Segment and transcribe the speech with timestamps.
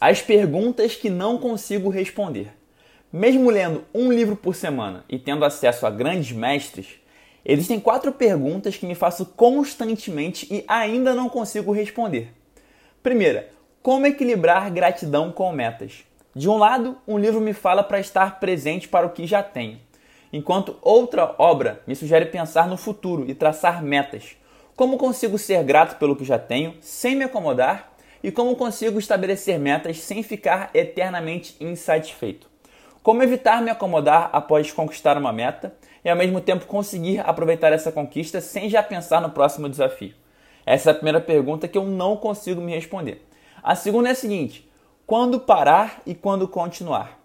[0.00, 2.56] As perguntas que não consigo responder.
[3.12, 6.98] Mesmo lendo um livro por semana e tendo acesso a grandes mestres,
[7.44, 12.32] existem quatro perguntas que me faço constantemente e ainda não consigo responder.
[13.02, 13.50] Primeira,
[13.82, 16.02] como equilibrar gratidão com metas?
[16.34, 19.78] De um lado, um livro me fala para estar presente para o que já tenho,
[20.32, 24.34] enquanto outra obra me sugere pensar no futuro e traçar metas.
[24.74, 27.90] Como consigo ser grato pelo que já tenho, sem me acomodar,
[28.22, 32.48] e como consigo estabelecer metas sem ficar eternamente insatisfeito.
[33.02, 35.74] Como evitar me acomodar após conquistar uma meta
[36.04, 40.14] e ao mesmo tempo conseguir aproveitar essa conquista sem já pensar no próximo desafio?
[40.66, 43.26] Essa é a primeira pergunta que eu não consigo me responder.
[43.62, 44.70] A segunda é a seguinte:
[45.06, 47.18] quando parar e quando continuar?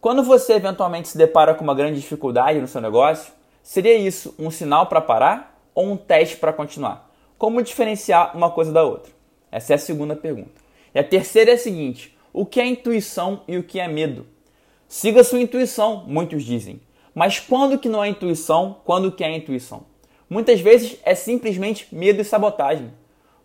[0.00, 3.32] Quando você eventualmente se depara com uma grande dificuldade no seu negócio,
[3.62, 7.10] seria isso um sinal para parar ou um teste para continuar?
[7.38, 9.12] Como diferenciar uma coisa da outra?
[9.54, 10.60] Essa é a segunda pergunta.
[10.92, 14.26] E a terceira é a seguinte: o que é intuição e o que é medo?
[14.88, 16.80] Siga sua intuição, muitos dizem.
[17.14, 19.86] Mas quando que não é intuição, quando que é intuição?
[20.28, 22.90] Muitas vezes é simplesmente medo e sabotagem.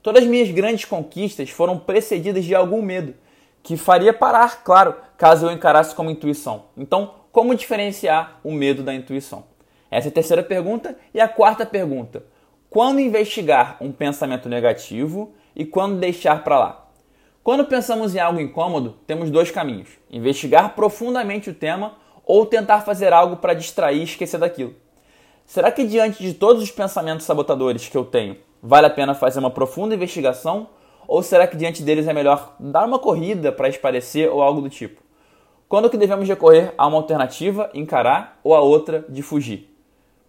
[0.00, 3.12] Todas as minhas grandes conquistas foram precedidas de algum medo,
[3.60, 6.66] que faria parar, claro, caso eu encarasse como intuição.
[6.76, 9.42] Então, como diferenciar o medo da intuição?
[9.90, 10.96] Essa é a terceira pergunta.
[11.12, 12.22] E a quarta pergunta:
[12.70, 16.86] quando investigar um pensamento negativo e quando deixar para lá?
[17.42, 23.12] Quando pensamos em algo incômodo, temos dois caminhos: investigar profundamente o tema ou tentar fazer
[23.12, 24.74] algo para distrair e esquecer daquilo.
[25.46, 29.38] Será que diante de todos os pensamentos sabotadores que eu tenho, vale a pena fazer
[29.38, 30.68] uma profunda investigação?
[31.08, 34.68] Ou será que diante deles é melhor dar uma corrida para esparecer ou algo do
[34.68, 35.00] tipo?
[35.68, 39.72] Quando que devemos recorrer a uma alternativa, encarar, ou a outra, de fugir?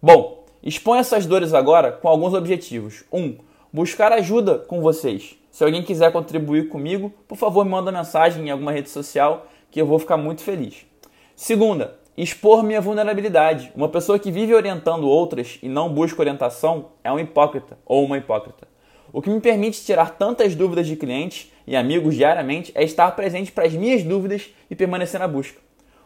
[0.00, 3.04] Bom, exponha essas dores agora com alguns objetivos.
[3.12, 3.20] 1.
[3.20, 3.38] Um,
[3.72, 5.36] buscar ajuda com vocês.
[5.50, 9.80] Se alguém quiser contribuir comigo, por favor, me manda mensagem em alguma rede social que
[9.80, 10.86] eu vou ficar muito feliz.
[11.34, 13.72] Segunda, expor minha vulnerabilidade.
[13.74, 18.18] Uma pessoa que vive orientando outras e não busca orientação é um hipócrita ou uma
[18.18, 18.66] hipócrita.
[19.12, 23.52] O que me permite tirar tantas dúvidas de clientes e amigos diariamente é estar presente
[23.52, 25.60] para as minhas dúvidas e permanecer na busca.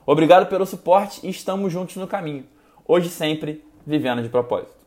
[0.07, 2.45] Obrigado pelo suporte e estamos juntos no caminho.
[2.87, 4.82] Hoje sempre, vivendo de propósito.